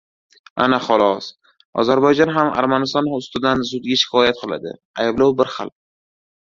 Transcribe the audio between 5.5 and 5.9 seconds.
xil